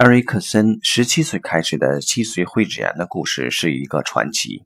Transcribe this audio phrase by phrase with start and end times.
[0.00, 4.64] 埃瑞克森十七岁开始的脊髓灰质炎的故事是一个传奇。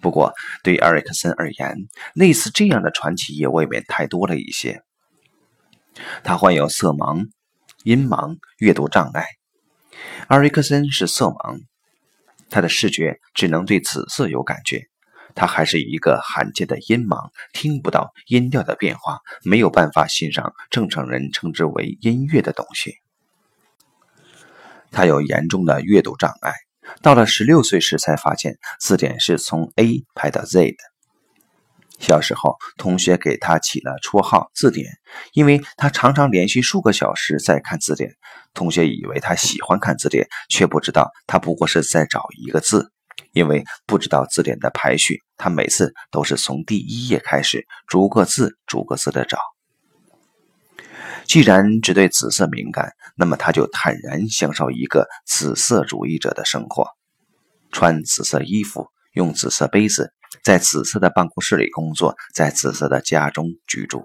[0.00, 4.82] 不过，对埃瑞克森而言，类似这样的传奇也未免太多了一些。
[6.24, 7.28] 他患有色盲、
[7.84, 9.24] 音盲、阅读障碍。
[10.26, 11.60] 埃瑞克森是色盲，
[12.50, 14.88] 他的视觉只能对紫色有感觉。
[15.36, 22.96] 他还是一个罕见的音盲，听不到音调的变化，没有办法欣赏正常人称之为音乐的东西。
[24.94, 26.52] 他有严重的阅读障碍，
[27.02, 30.76] 到了十六岁时才发现字典是从 A 排到 Z 的。
[31.98, 34.86] 小时候，同学给他起了绰号“字典”，
[35.34, 38.12] 因为他常常连续数个小时在看字典。
[38.52, 42.92] 同学以为他喜欢看字典，却不知道他不过是在找一个字。
[43.32, 49.38] 因为不知道字典的排序，他每次都是从第一页开始，逐个字逐个字的找。
[51.26, 56.86] 既然只对紫色敏感，那么他就坦然享受一个紫色主义者的生活，
[57.72, 64.04] 穿紫色衣服，用紫色杯子，在紫色的办公室里工作，在紫色的家中居住。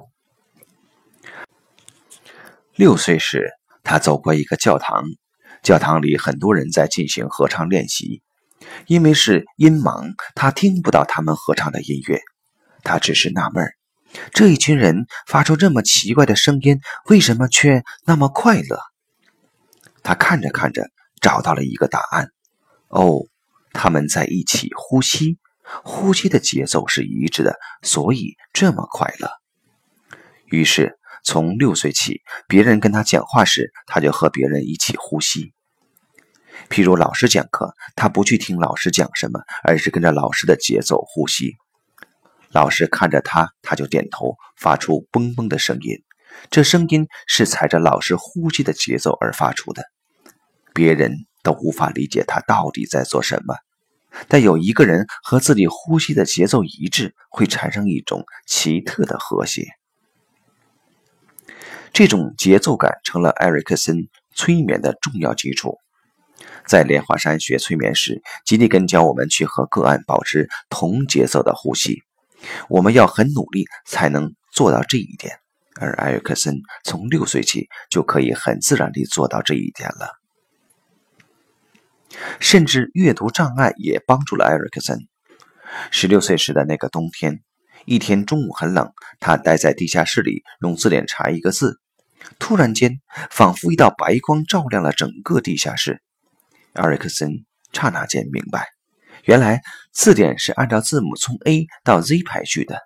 [2.75, 3.52] 六岁时，
[3.84, 5.03] 他走过一个教堂，
[5.62, 8.22] 教堂里很多人在进行合唱练习，
[8.88, 12.22] 因为是音盲，他听不到他们合唱的音乐，
[12.84, 13.78] 他只是纳闷儿。
[14.34, 18.80] 这一群人发出这么奇怪的声音，为什么却那么快乐？
[20.02, 20.90] 他看着看着，
[21.22, 22.30] 找到了一个答案。
[22.88, 23.22] 哦，
[23.72, 25.38] 他们在一起呼吸，
[25.84, 29.30] 呼吸的节奏是一致的，所以这么快乐。
[30.46, 35.54] 于是，从六岁起，别人跟他讲话时，他就和别人一起呼吸。
[36.70, 41.56] 譬如老师讲课，他不去听老师讲什么，而是跟着老师的节奏呼吸。
[42.52, 45.97] 老师看着他，他就点头，发出嘣嘣的声音。
[46.50, 49.83] 这声音是踩着老师呼吸的节奏而发出的，
[50.73, 53.56] 别人都无法理解他到底在做什么。
[54.28, 59.68] 但有一个人和自己呼吸的节奏一致，会产生一种奇特的和谐。
[61.94, 65.78] 这种节奏感成了埃瑞克森催眠的重要基础。
[66.66, 72.03] 在莲花山学催眠时，吉利根教我们去和个案保持同节奏的呼吸。
[72.67, 75.39] 我们要很努力才能做到这一点，
[75.79, 80.19] 而埃尔克森从六岁起就可以很自然地做到这一点了。
[82.39, 85.07] 甚至阅读障碍也帮助了埃尔克森。
[85.91, 87.41] 十六岁时的那个冬天，
[87.85, 91.79] 一天中午很冷，他待在地下室里用字典查一个字，
[92.39, 96.01] 突然间，仿佛一道白光照亮了整个地下室。
[96.73, 98.78] 埃尔克森刹那间明白。
[99.29, 102.79] 原来字典是按照字母从 A 到 Z 排序的。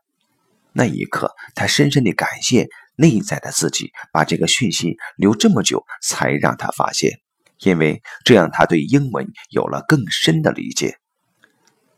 [0.74, 2.68] 那一刻，他深深地感谢
[2.98, 7.12] 内在的自己，把这个讯息留这么久才让他发现，
[7.60, 10.98] 因为这样他对英文有了更深的理解。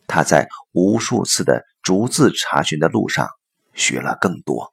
[0.06, 3.28] 他在无数次的逐字查询的路上
[3.74, 4.72] 学了更多。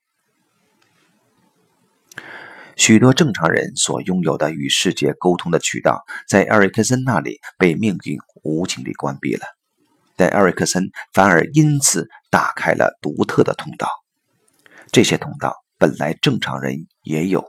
[2.77, 9.47] 许多正常人所拥有的与世界沟通的渠道，在埃里克森那里被命运无情地关闭了，
[10.17, 13.89] 但埃里克森反而因此打开了独特的通道。
[14.91, 17.45] 这些通道本来正常人也有，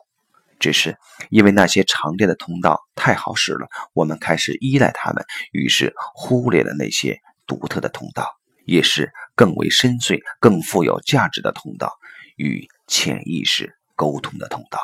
[0.59, 0.97] 只是
[1.29, 8.29] 因为那些常见的通道太好使了，我们开始依赖他们，于是忽略了那些独特的通道，
[8.65, 11.91] 也是更为深邃、更富有价值的通道
[12.37, 14.79] 与潜意识沟通的通道。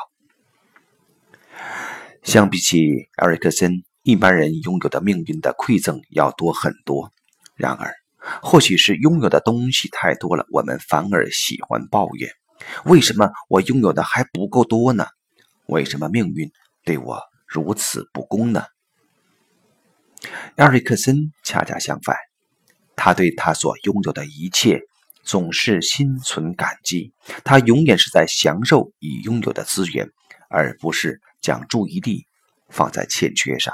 [2.23, 7.11] 相比起埃里克森，一般人拥有的命运的馈赠要多很多。
[7.59, 7.93] 然而，
[8.41, 12.31] 或许是拥有的东西太多了，我们反而喜欢抱怨：
[12.85, 15.05] 为什么我拥有的还不够多呢？
[15.67, 16.51] 为什么命运
[16.83, 18.63] 对我如此不公呢？
[20.55, 22.15] 埃里克森恰恰相反，
[22.95, 24.81] 他对他所拥有的一切
[25.23, 30.09] 总是心存感激，他永远是在享受已拥有的资源，
[30.49, 31.21] 而不是。
[31.41, 32.27] 将注意力
[32.67, 33.73] 放在欠缺上。